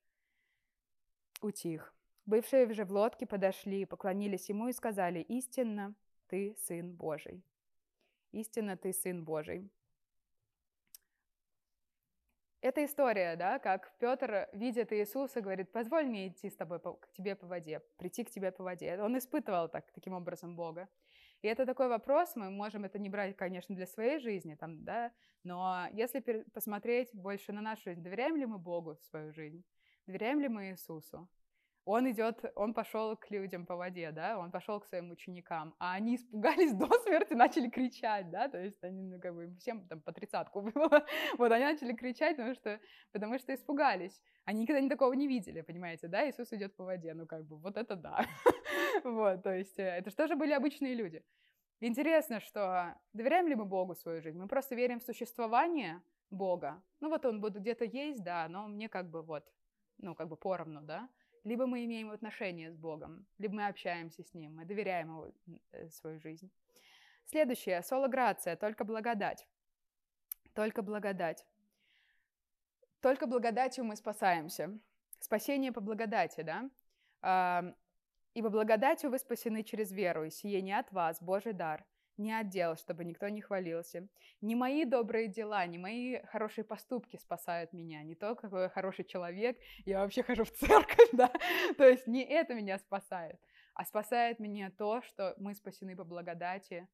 [1.41, 1.93] утих.
[2.25, 5.95] Бывшие же в лодке подошли, поклонились ему и сказали «Истинно,
[6.27, 7.43] ты Сын Божий».
[8.31, 9.69] Истинно, ты Сын Божий.
[12.62, 17.12] Это история, да, как Петр видит Иисуса, говорит, позволь мне идти с тобой по, к
[17.12, 19.00] тебе по воде, прийти к тебе по воде.
[19.00, 20.89] Он испытывал так, таким образом Бога.
[21.43, 25.12] И это такой вопрос, мы можем это не брать, конечно, для своей жизни, там, да,
[25.43, 26.20] но если
[26.52, 29.63] посмотреть больше на нашу жизнь, доверяем ли мы Богу в свою жизнь?
[30.08, 31.30] Доверяем ли мы Иисусу?
[31.88, 35.93] Он идет, он пошел к людям по воде, да, он пошел к своим ученикам, а
[35.93, 40.02] они испугались до смерти, начали кричать, да, то есть они, ну, как бы, всем там
[40.02, 41.06] по тридцатку было,
[41.38, 42.80] вот, они начали кричать, потому что,
[43.13, 44.21] потому что испугались.
[44.43, 47.56] Они никогда не такого не видели, понимаете, да, Иисус идет по воде, ну, как бы,
[47.58, 48.26] вот это да,
[49.06, 51.23] вот, то есть э, это же были обычные люди.
[51.80, 54.38] Интересно, что доверяем ли мы Богу свою жизнь?
[54.38, 56.84] Мы просто верим в существование Бога.
[57.00, 59.45] Ну, вот он будет где-то есть, да, но мне как бы вот,
[60.00, 61.08] ну, как бы поровну, да,
[61.47, 65.33] либо мы имеем отношения с Богом, либо мы общаемся с Ним, мы доверяем Ему
[65.71, 66.51] э, свою жизнь.
[67.25, 69.47] Следующее, соло грация, только благодать.
[70.53, 71.45] Только благодать.
[73.01, 74.77] Только благодатью мы спасаемся.
[75.19, 76.69] Спасение по благодати, да?
[77.21, 77.73] А,
[78.33, 81.86] «Ибо благодатью вы спасены через веру, и сие не от вас, Божий дар,
[82.17, 84.08] не отдел, чтобы никто не хвалился.
[84.41, 89.06] Не мои добрые дела, не мои хорошие поступки спасают меня, не то, какой я хороший
[89.06, 91.32] человек, я вообще хожу в церковь, да,
[91.77, 93.39] то есть не это меня спасает,
[93.73, 96.88] а спасает меня то, что мы спасены по благодати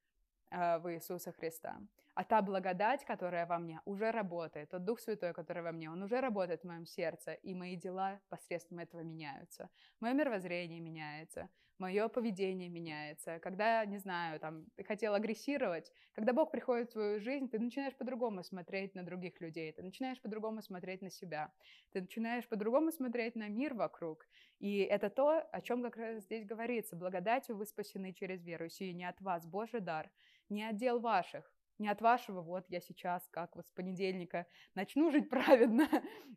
[0.52, 1.80] э, в Иисуса Христа.
[2.16, 6.02] А та благодать, которая во мне, уже работает, тот Дух Святой, который во мне, он
[6.04, 9.70] уже работает в моем сердце, и мои дела посредством этого меняются.
[10.00, 11.50] Мое мировоззрение меняется,
[11.80, 13.40] мое поведение меняется.
[13.40, 17.96] Когда, не знаю, там, ты хотел агрессировать, когда Бог приходит в твою жизнь, ты начинаешь
[17.96, 21.52] по-другому смотреть на других людей, ты начинаешь по-другому смотреть на себя,
[21.92, 24.28] ты начинаешь по-другому смотреть на мир вокруг.
[24.60, 26.96] И это то, о чем как раз здесь говорится.
[26.96, 30.10] Благодатью вы спасены через веру, сию не от вас, Божий дар,
[30.50, 35.12] не от дел ваших, не от вашего, вот я сейчас, как вот с понедельника, начну
[35.12, 35.90] жить праведно.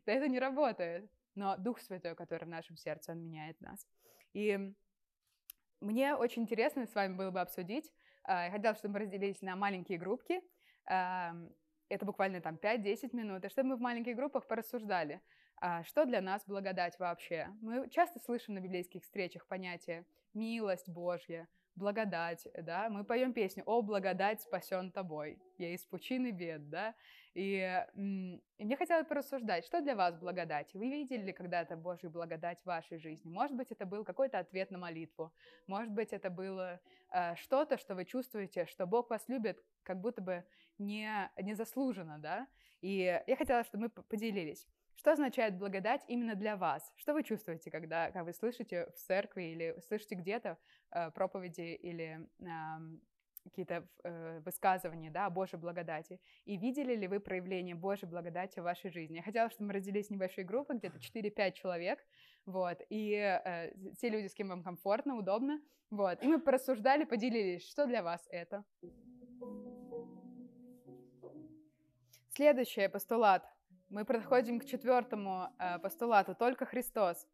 [0.05, 1.09] это не работает.
[1.35, 3.85] Но Дух Святой, который в нашем сердце, Он меняет нас.
[4.33, 4.73] И
[5.79, 7.91] мне очень интересно с вами было бы обсудить.
[8.23, 10.41] А, я хотела, чтобы мы разделились на маленькие группки.
[10.85, 13.45] Это буквально там 5-10 минут.
[13.45, 15.21] И чтобы мы в маленьких группах порассуждали,
[15.59, 17.47] а, что для нас благодать вообще.
[17.61, 21.47] Мы часто слышим на библейских встречах понятие «милость Божья»,
[21.77, 26.95] благодать, да, мы поем песню «О, благодать спасен тобой», я из пучины бед, да,
[27.33, 30.73] и, и мне хотелось порассуждать, что для вас благодать?
[30.73, 33.29] Вы видели ли когда-то Божью благодать в вашей жизни?
[33.29, 35.31] Может быть, это был какой-то ответ на молитву,
[35.67, 36.79] может быть, это было
[37.11, 40.43] э, что-то, что вы чувствуете, что Бог вас любит, как будто бы
[40.79, 42.47] не, незаслуженно, да,
[42.81, 44.67] и я хотела, чтобы мы поделились.
[44.97, 46.91] Что означает благодать именно для вас?
[46.95, 50.57] Что вы чувствуете, когда, когда вы слышите в церкви или слышите где-то
[50.91, 52.45] э, проповеди или э,
[53.43, 56.19] какие-то э, высказывания да, о Божьей благодати?
[56.45, 59.17] И видели ли вы проявление Божьей благодати в вашей жизни?
[59.17, 61.99] Я хотела, чтобы мы разделились в небольшие группы, где-то 4-5 человек,
[62.47, 67.69] вот, и э, те люди, с кем вам комфортно, удобно, вот, и мы порассуждали, поделились,
[67.69, 68.65] что для вас это.
[72.29, 73.47] Следующий постулат–
[73.89, 77.27] мы подходим к четвертому э, постулату «Только Христос».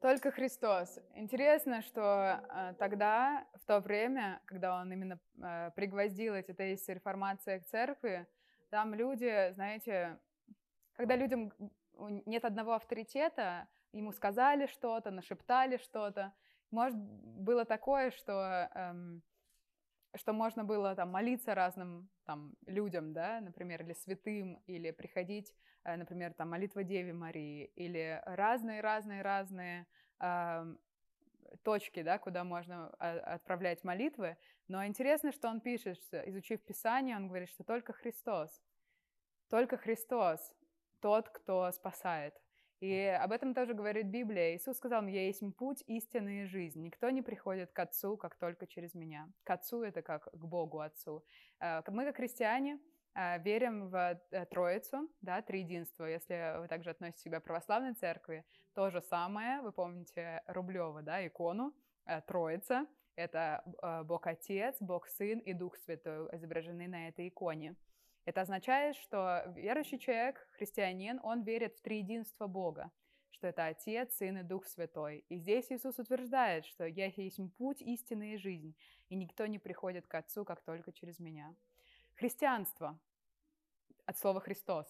[0.00, 0.98] Только Христос.
[1.14, 7.58] Интересно, что э, тогда, в то время, когда он именно э, пригвоздил эти тезисы реформации
[7.58, 8.26] к церкви,
[8.70, 10.18] там люди, знаете,
[10.94, 11.52] когда людям
[12.24, 16.32] нет одного авторитета, ему сказали что-то, нашептали что-то,
[16.70, 19.22] может, было такое, что эм,
[20.14, 25.96] что можно было там молиться разным там людям, да, например, или святым, или приходить, э,
[25.96, 29.86] например, там молитва Деве Марии, или разные-разные-разные
[30.20, 30.76] э,
[31.62, 34.36] точки, да, куда можно а, отправлять молитвы.
[34.68, 38.62] Но интересно, что он пишет, что, изучив Писание, он говорит, что только Христос,
[39.48, 40.52] только Христос
[41.00, 42.34] тот, кто спасает.
[42.80, 44.56] И об этом тоже говорит Библия.
[44.56, 46.82] Иисус сказал, «Я есть путь, истинная жизнь.
[46.82, 49.30] Никто не приходит к Отцу, как только через меня».
[49.44, 51.22] К Отцу— это как к Богу Отцу.
[51.60, 52.80] Э, мы, как христиане,
[53.14, 56.06] э, верим в э, Троицу, да, Триединство.
[56.06, 59.60] Если вы также относите себя к православной церкви, то же самое.
[59.60, 61.74] Вы помните Рублева, да, икону,
[62.26, 62.86] Троица.
[63.14, 63.62] Это
[64.06, 67.76] Бог Отец, Бог Сын и Дух Святой изображены на этой иконе.
[68.30, 72.92] Это означает, что верующий человек, христианин, он верит в триединство Бога,
[73.32, 75.24] что это Отец, Сын и Дух Святой.
[75.28, 78.76] И здесь Иисус утверждает, что «Я есть путь, истины и жизнь,
[79.08, 81.56] и никто не приходит к Отцу, как только через меня».
[82.14, 83.00] Христианство
[84.06, 84.86] от слова «Христос»,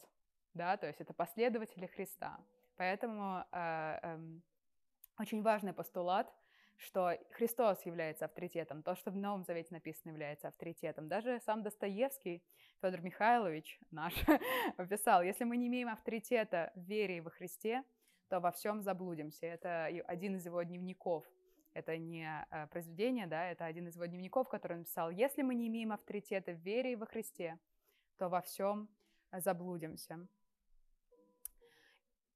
[0.53, 2.44] да, то есть это последователи Христа.
[2.76, 4.18] Поэтому э, э,
[5.18, 6.31] очень важный постулат–
[6.81, 11.09] что Христос является авторитетом, то, что в Новом Завете написано, является авторитетом.
[11.09, 12.43] Даже сам Достоевский,
[12.81, 14.14] Федор Михайлович наш,
[14.88, 17.85] писал, если мы не имеем авторитета в вере во Христе,
[18.29, 19.47] то во всем заблудимся.
[19.47, 21.27] Это один из его дневников.
[21.75, 25.11] Это не э, произведение, да, это один из его дневников, который он писал.
[25.11, 27.59] Если мы не имеем авторитета в вере во Христе,
[28.16, 28.88] то во всем
[29.33, 30.27] заблудимся.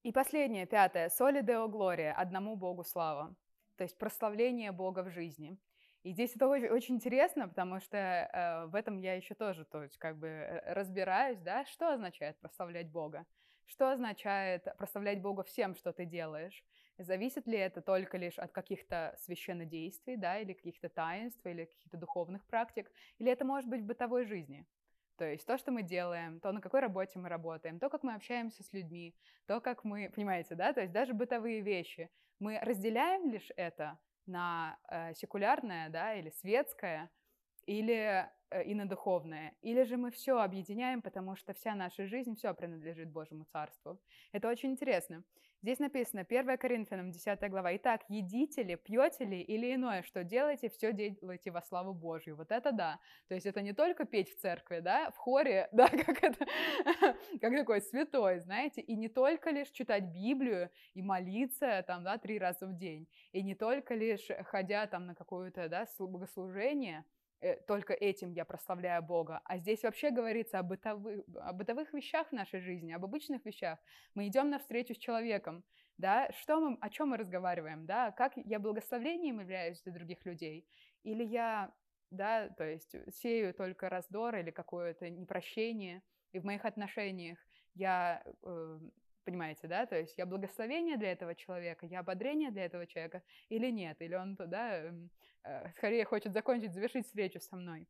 [0.02, 1.08] И последнее, пятое.
[1.08, 3.34] Соли Део Глория, одному Богу слава
[3.76, 5.58] то есть прославление Бога в жизни.
[6.02, 9.82] И здесь это очень, очень интересно, потому что э, в этом я еще тоже, то
[9.82, 13.24] есть как бы э, разбираюсь, да, что означает прославлять Бога,
[13.64, 16.62] что означает прославлять Бога всем, что ты делаешь.
[16.98, 22.44] Зависит ли это только лишь от каких-то священнодействий, да, или каких-то таинств, или каких-то духовных
[22.46, 24.66] практик, или это может быть в бытовой жизни.
[25.16, 28.14] То есть то, что мы делаем, то, на какой работе мы работаем, то, как мы
[28.14, 29.14] общаемся с людьми,
[29.46, 32.10] то, как мы, понимаете, да, то есть даже бытовые вещи.
[32.44, 37.10] Мы разделяем лишь это на э, секулярное, да, или светское,
[37.66, 39.54] или э, и на духовное.
[39.62, 43.98] Или же мы все объединяем, потому что вся наша жизнь, все принадлежит Божьему Царству.
[44.32, 45.24] Это очень интересно.
[45.64, 47.74] Здесь написано, 1 Коринфянам, 10 глава.
[47.76, 52.36] «Итак, едите ли, пьете ли или иное, что делаете, все делайте во славу Божью».
[52.36, 53.00] Вот это да.
[53.28, 56.46] То есть это не только петь в церкви, да, в хоре, да, как это,
[57.40, 62.38] как такой святой, знаете, и не только лишь читать Библию и молиться там, да, три
[62.38, 67.06] раза в день, и не только лишь ходя там на какое-то, да, богослужение,
[67.66, 69.40] только этим я прославляю Бога.
[69.44, 73.78] А здесь вообще говорится о бытовых, о бытовых вещах в нашей жизни, об обычных вещах.
[74.14, 75.64] Мы идем навстречу с человеком,
[75.98, 80.66] да, что мы, о чем мы разговариваем, да, как я благословением являюсь для других людей,
[81.02, 81.72] или я,
[82.10, 86.02] да, то есть сею только раздор или какое-то непрощение,
[86.32, 87.38] и в моих отношениях
[87.74, 88.80] я э,
[89.24, 89.86] Понимаете, да?
[89.86, 94.00] То есть я благословение для этого человека, я ободрение для этого человека или нет?
[94.02, 95.10] Или он, да, эм,
[95.44, 97.88] э, скорее хочет закончить, завершить встречу со мной.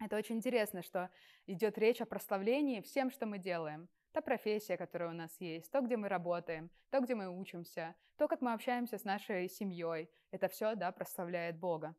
[0.00, 1.08] Это очень интересно, что
[1.46, 3.88] идет речь о прославлении всем, что мы делаем.
[4.12, 8.28] Та профессия, которая у нас есть, то, где мы работаем, то, где мы учимся, то,
[8.28, 10.10] как мы общаемся с нашей семьей.
[10.32, 11.94] Это все, да, прославляет Бога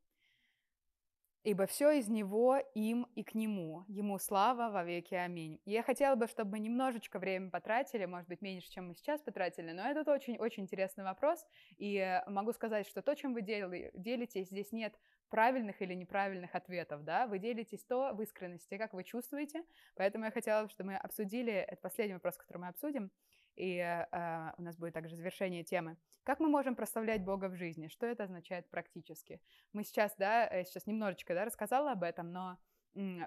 [1.43, 3.85] ибо все из Него, им и к Нему.
[3.87, 5.15] Ему слава во веки.
[5.15, 5.59] Аминь.
[5.65, 9.71] Я хотела бы, чтобы мы немножечко времени потратили, может быть, меньше, чем мы сейчас потратили,
[9.71, 11.45] но это очень-очень интересный вопрос,
[11.77, 14.93] и могу сказать, что то, чем вы делитесь, здесь нет
[15.29, 19.63] правильных или неправильных ответов, да, вы делитесь то в искренности, как вы чувствуете,
[19.95, 23.11] поэтому я хотела, чтобы мы обсудили, это последний вопрос, который мы обсудим,
[23.57, 25.97] и э, у нас будет также завершение темы.
[26.23, 27.87] Как мы можем прославлять Бога в жизни?
[27.87, 29.41] Что это означает практически?
[29.73, 32.57] Мы сейчас, да, э, сейчас немножечко, да, рассказала об этом, но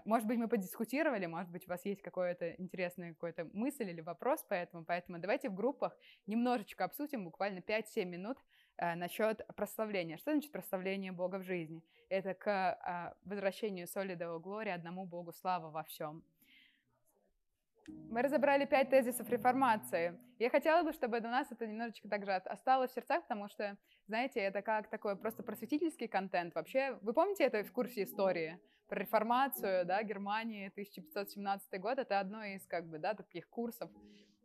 [0.04, 4.42] может быть, мы подискутировали, может быть, у вас есть какая-то интересная какая-то мысль или вопрос
[4.42, 8.38] по этому, поэтому давайте в группах немножечко обсудим, буквально 5-7 минут
[8.78, 10.16] э, насчет прославления.
[10.16, 11.84] Что значит прославление Бога в жизни?
[12.08, 16.24] Это к э, возвращению соли до одному Богу слава во всем.
[17.86, 20.18] Мы разобрали пять тезисов реформации.
[20.38, 24.40] Я хотела бы, чтобы до нас это немножечко также осталось в сердцах, потому что, знаете,
[24.40, 26.54] это как такой просто просветительский контент.
[26.54, 28.58] Вообще, вы помните это в курсе истории?
[28.88, 33.90] Про реформацию, да, Германии, 1517 год, это одно из, как бы, да, таких курсов,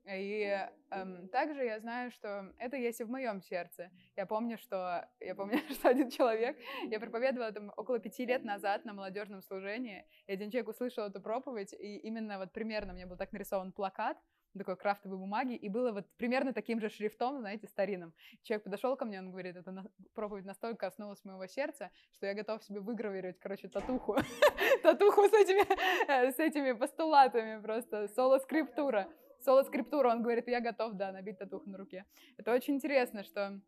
[0.07, 3.89] и эм, также я знаю, что это есть и в моем сердце.
[4.15, 8.85] Я помню, что я помню, что один человек, я проповедовала там около пяти лет назад
[8.85, 13.17] на молодежном служении, и один человек услышал эту проповедь, и именно вот примерно мне был
[13.17, 14.17] так нарисован плакат,
[14.57, 18.13] такой крафтовой бумаги, и было вот примерно таким же шрифтом, знаете, старинным.
[18.43, 22.63] Человек подошел ко мне, он говорит, эта проповедь настолько коснулась моего сердца, что я готов
[22.63, 24.15] себе выгравировать, короче, татуху.
[24.83, 25.65] Татуху с этими,
[26.09, 29.09] э, с этими постулатами просто, соло-скриптура
[29.45, 32.05] соло-скриптуру, он говорит, я готов, да, набить татуху на руке.
[32.37, 33.59] Это очень интересно, что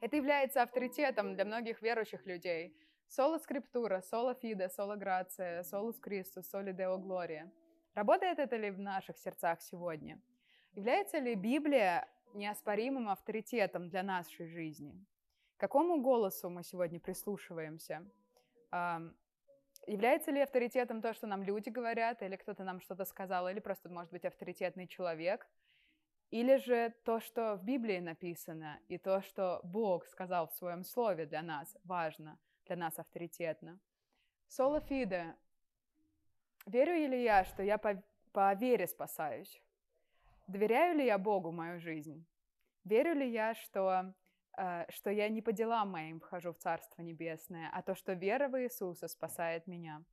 [0.00, 2.76] это является авторитетом для многих верующих людей.
[3.08, 7.50] Соло-скриптура, соло-фиде, соло-грация, солус Кристус, соли Део Глория.
[7.94, 10.20] Работает это ли в наших сердцах сегодня?
[10.74, 14.92] Является ли Библия неоспоримым авторитетом для нашей жизни?
[15.56, 18.04] К какому голосу мы сегодня прислушиваемся?
[19.86, 23.88] Является ли авторитетом то, что нам люди говорят, или кто-то нам что-то сказал, или просто,
[23.88, 25.46] может быть, авторитетный человек?
[26.30, 31.26] Или же то, что в Библии написано, и то, что Бог сказал в своем слове
[31.26, 33.78] для нас, важно, для нас авторитетно?
[34.48, 34.82] Соло.
[36.66, 39.62] Верю ли я, что я по, по вере спасаюсь?
[40.46, 42.26] Доверяю ли я Богу мою жизнь?
[42.84, 44.14] Верю ли я, что
[44.90, 48.60] что я не по делам моим вхожу в Царство Небесное, а то, что вера в
[48.60, 50.04] Иисуса спасает меня.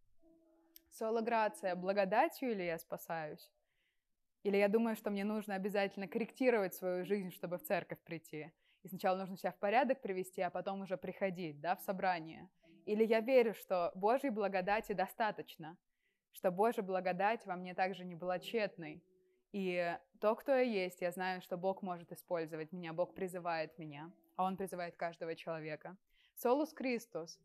[0.90, 3.52] Соло грация, благодатью или я спасаюсь?
[4.44, 8.52] Или я думаю, что мне нужно обязательно корректировать свою жизнь, чтобы в церковь прийти?
[8.84, 12.50] И сначала нужно себя в порядок привести, а потом уже приходить, да, в собрание.
[12.86, 15.78] Или я верю, что Божьей благодати достаточно,
[16.32, 19.04] что Божья благодать во мне также не была тщетной.
[19.52, 24.12] И то, кто я есть, я знаю, что Бог может использовать меня, Бог призывает меня
[24.36, 25.98] а Он призывает каждого человека.
[26.36, 27.40] Солус Христос.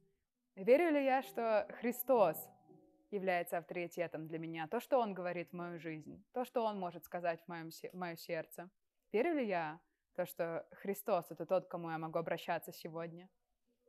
[0.54, 2.36] Верю ли я, что Христос
[3.10, 4.66] является авторитетом для меня?
[4.68, 7.94] То, что Он говорит в мою жизнь, то, что Он может сказать в, моем, в
[7.94, 8.70] мое сердце.
[9.12, 9.80] Верю ли я
[10.14, 13.28] то, что Христос— это тот, к кому я могу обращаться сегодня?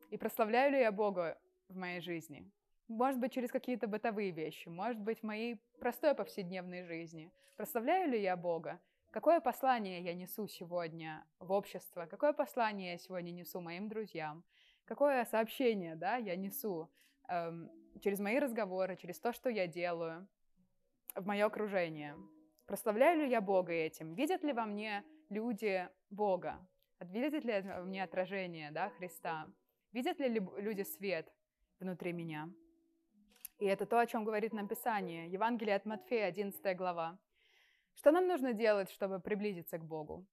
[0.10, 1.38] И прославляю ли я Бога
[1.70, 2.52] в моей жизни?
[2.88, 7.32] Может быть, через какие-то бытовые вещи, может быть, в моей простой повседневной жизни.
[7.58, 8.80] Прославляю ли я Бога?
[9.12, 12.06] Какое послание я несу сегодня в общество?
[12.06, 14.44] Какое послание я сегодня несу моим друзьям?
[14.86, 16.90] Какое сообщение да, я несу
[17.30, 20.28] эм, через мои разговоры, через то, что я делаю
[21.16, 22.16] в мое окружение?
[22.66, 24.14] Прославляю ли я Бога этим?
[24.14, 26.60] Видят ли во мне люди Бога?
[27.00, 29.48] Видят ли во мне отражение да, Христа?
[29.94, 30.28] Видят ли
[30.58, 31.34] люди свет
[31.80, 32.50] внутри меня?
[33.58, 35.30] И это то, о чем говорит нам Писание.
[35.30, 37.18] Евангелие от Матфея, 11 глава.
[37.98, 40.24] Что нам нужно делать, чтобы приблизиться к Богу?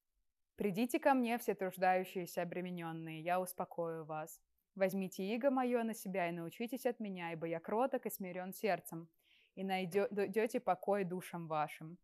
[0.56, 4.38] «Придите ко мне, все труждающиеся обремененные, я успокою вас.
[4.74, 9.08] Возьмите иго мое на себя и научитесь от меня, ибо я кроток и смирен сердцем,
[9.54, 11.96] и найдете покой душам вашим.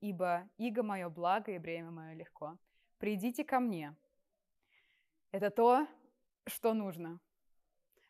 [0.00, 2.56] Ибо иго мое благо и бремя мое легко.
[2.98, 3.96] Придите ко мне».
[5.32, 5.88] Это то,
[6.46, 7.18] что нужно.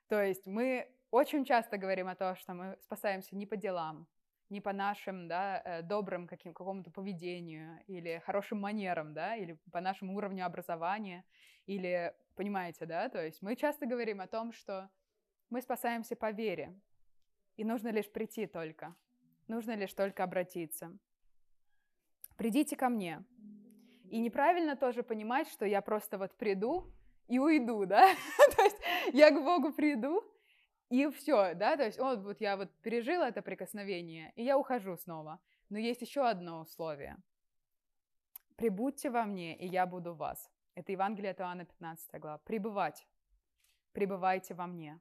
[0.08, 4.06] То есть мы очень часто говорим о том, что мы спасаемся не по делам,
[4.50, 9.80] не по нашим, да, э, добрым каким, какому-то поведению или хорошим манерам, да, или по
[9.80, 11.24] нашему уровню образования,
[11.66, 14.90] или, понимаете, да, то есть мы часто говорим о том, что
[15.50, 16.74] мы спасаемся по вере,
[17.56, 18.94] и нужно лишь прийти только,
[19.48, 20.96] нужно лишь только обратиться.
[22.36, 23.24] Придите ко мне.
[24.10, 26.90] И неправильно тоже понимать, что я просто вот приду
[27.26, 28.14] и уйду, да,
[28.56, 28.78] то есть
[29.12, 30.22] я к Богу приду,
[30.90, 34.96] и все, да, то есть вот, вот я вот пережила это прикосновение, и я ухожу
[34.96, 35.38] снова.
[35.68, 37.16] Но есть еще одно условие.
[38.56, 40.50] «Прибудьте во мне, и я буду в вас».
[40.74, 42.38] Это Евангелие от Иоанна, 15 глава.
[42.38, 43.06] «Пребывать».
[43.92, 44.98] «Пребывайте во мне».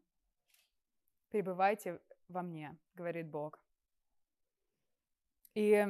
[1.30, 3.60] «Пребывайте во мне», говорит Бог.
[5.54, 5.88] И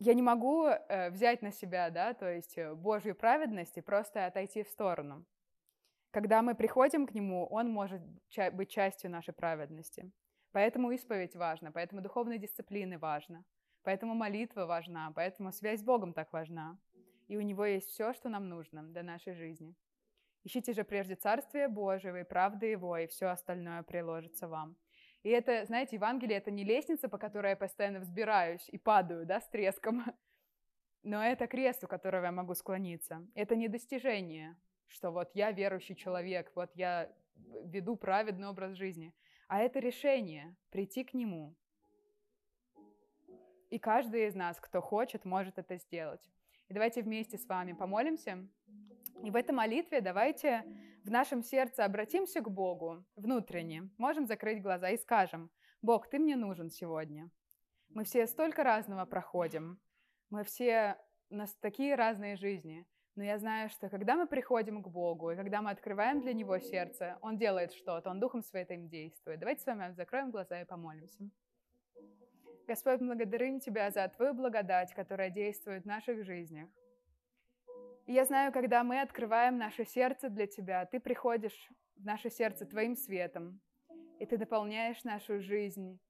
[0.00, 4.26] я не могу э, взять на себя, да, то есть э, Божью праведность и просто
[4.26, 5.24] отойти в сторону.
[6.12, 8.02] Когда мы приходим к Нему, Он может
[8.52, 10.12] быть частью нашей праведности.
[10.52, 13.44] Поэтому исповедь важна, поэтому духовные дисциплины важна,
[13.82, 16.78] поэтому молитва важна, поэтому связь с Богом так важна.
[17.28, 19.74] И у Него есть все, что нам нужно для нашей жизни.
[20.44, 24.76] Ищите же прежде Царствие Божие и правды Его, и все остальное приложится вам.
[25.22, 29.40] И это, знаете, Евангелие— это не лестница, по которой я постоянно взбираюсь и падаю, да,
[29.40, 30.04] с треском,
[31.02, 33.26] но это крест, у которого я могу склониться.
[33.34, 34.58] Это не достижение,
[34.92, 37.10] что вот я верующий человек, вот я
[37.64, 39.14] веду праведный образ жизни,
[39.48, 41.56] а это решение прийти к Нему.
[43.70, 46.30] И каждый из нас, кто хочет, может это сделать.
[46.68, 48.46] И давайте вместе с вами помолимся.
[49.24, 50.62] И в этой молитве давайте
[51.04, 53.88] в нашем сердце обратимся к Богу внутренне.
[53.96, 57.30] Можем закрыть глаза и скажем, Бог, ты мне нужен сегодня.
[57.88, 59.80] Мы все столько разного проходим.
[60.30, 60.98] Мы все,
[61.30, 62.86] у нас такие разные жизни.
[63.14, 66.58] Но я знаю, что когда мы приходим к Богу, и когда мы открываем для Него
[66.58, 69.38] сердце, Он делает что-то, Он Духом Святым действует.
[69.38, 71.28] Давайте с вами закроем глаза и помолимся.
[72.66, 76.70] Господь, благодарим Тебя за Твою благодать, которая действует в наших жизнях.
[78.06, 82.64] И я знаю, когда мы открываем наше сердце для Тебя, Ты приходишь в наше сердце
[82.64, 83.60] Твоим светом,
[84.20, 86.00] и Ты наполняешь нашу жизнь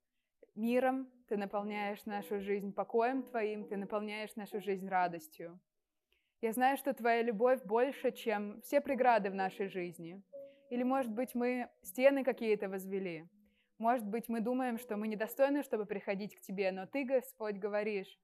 [0.55, 5.59] миром, Ты наполняешь нашу жизнь покоем Твоим, Ты наполняешь нашу жизнь радостью.
[6.43, 10.21] Я знаю, что Твоя любовь больше, чем все преграды в нашей жизни.
[10.71, 13.29] Или, может быть, мы стены какие-то возвели.
[13.79, 18.19] Может быть, мы думаем, что мы недостойны, чтобы приходить к Тебе, но Ты, Господь, говоришь,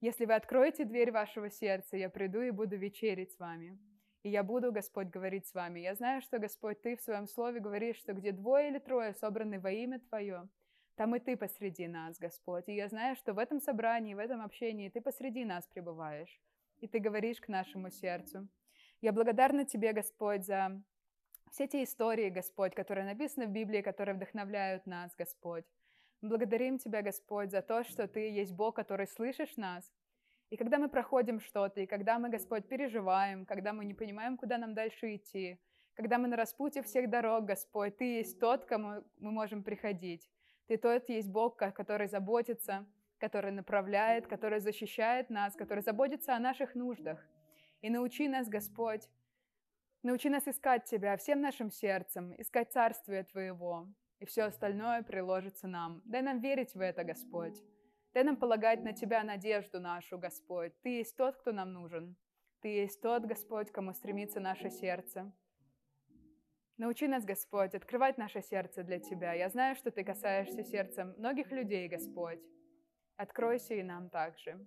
[0.00, 3.76] если вы откроете дверь вашего сердца, я приду и буду вечерить с вами.
[4.22, 5.80] И я буду, Господь, говорить с вами.
[5.80, 9.58] Я знаю, что, Господь, Ты в Своем Слове говоришь, что где двое или трое собраны
[9.58, 10.48] во имя Твое,
[10.94, 12.68] там и Ты посреди нас, Господь.
[12.68, 16.40] И я знаю, что в этом собрании, в этом общении Ты посреди нас пребываешь
[16.80, 18.48] и Ты говоришь к нашему сердцу.
[19.00, 20.82] Я благодарна Тебе, Господь, за
[21.50, 25.64] все те истории, Господь, которые написаны в Библии, которые вдохновляют нас, Господь.
[26.22, 29.92] Благодарим Тебя, Господь, за то, что Ты есть Бог, который слышишь нас.
[30.50, 34.58] И когда мы проходим что-то, и когда мы, Господь, переживаем, когда мы не понимаем, куда
[34.58, 35.58] нам дальше идти,
[35.94, 40.28] когда мы на распутье всех дорог, Господь, Ты есть тот, к кому мы можем приходить.
[40.66, 42.86] Ты тот есть Бог, который заботится
[43.18, 47.26] который направляет, который защищает нас, который заботится о наших нуждах.
[47.80, 49.08] И научи нас, Господь,
[50.02, 53.86] научи нас искать Тебя всем нашим сердцем, искать Царствие Твоего,
[54.18, 56.02] и все остальное приложится нам.
[56.04, 57.62] Дай нам верить в это, Господь.
[58.14, 60.72] Дай нам полагать на Тебя надежду нашу, Господь.
[60.82, 62.16] Ты есть тот, кто нам нужен.
[62.60, 65.30] Ты есть тот, Господь, кому стремится наше сердце.
[66.78, 69.34] Научи нас, Господь, открывать наше сердце для Тебя.
[69.34, 72.40] Я знаю, что Ты касаешься сердцем многих людей, Господь.
[73.16, 74.58] Откройся и нам также.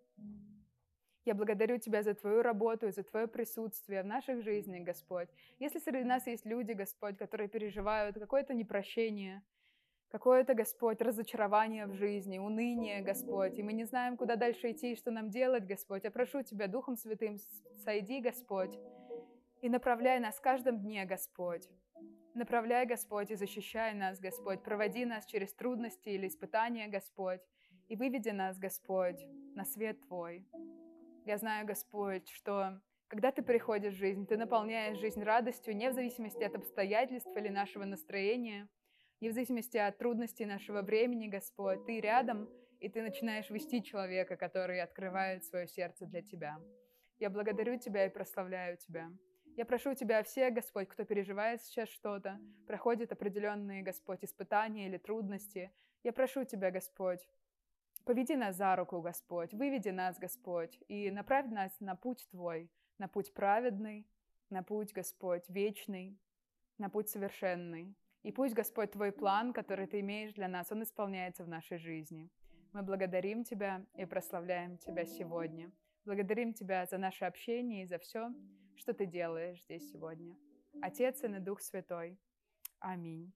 [1.24, 5.30] Я благодарю Тебя за Твою работу и за Твое присутствие в наших жизнях, Господь.
[5.60, 9.44] Если среди нас есть люди, Господь, которые переживают какое-то непрощение,
[10.10, 14.96] какое-то, Господь, разочарование в жизни, уныние, Господь, и мы не знаем, куда дальше идти и
[14.96, 17.38] что нам делать, Господь, я прошу Тебя, Духом Святым,
[17.84, 18.76] сойди, Господь,
[19.62, 21.70] и направляй нас в каждом дне, Господь.
[22.34, 24.64] Направляй, Господь, и защищай нас, Господь.
[24.64, 27.42] Проводи нас через трудности или испытания, Господь
[27.90, 29.20] и выведи нас, Господь,
[29.56, 30.46] на свет Твой.
[31.26, 35.94] Я знаю, Господь, что когда Ты приходишь в жизнь, Ты наполняешь жизнь радостью не в
[35.94, 38.70] зависимости от обстоятельств или нашего настроения,
[39.20, 41.86] не в зависимости от трудностей нашего времени, Господь.
[41.86, 42.48] Ты рядом,
[42.80, 46.60] и Ты начинаешь вести человека, который открывает свое сердце для Тебя.
[47.18, 49.12] Я благодарю Тебя и прославляю Тебя.
[49.58, 55.72] Я прошу Тебя, все, Господь, кто переживает сейчас что-то, проходит определенные, Господь, испытания или трудности,
[56.04, 57.20] я прошу Тебя, Господь,
[58.06, 63.08] Поведи нас за руку, Господь, выведи нас, Господь, и направь нас на путь Твой, на
[63.08, 64.08] путь праведный,
[64.50, 66.18] на путь, Господь, вечный,
[66.78, 67.96] на путь совершенный.
[68.24, 72.30] И пусть, Господь, Твой план, который Ты имеешь для нас, он исполняется в нашей жизни.
[72.74, 75.72] Мы благодарим Тебя и прославляем Тебя сегодня.
[76.06, 78.30] Благодарим Тебя за наше общение и за все,
[78.76, 80.36] что Ты делаешь здесь сегодня.
[80.82, 82.18] Отец и Дух Святой.
[82.80, 83.34] Аминь.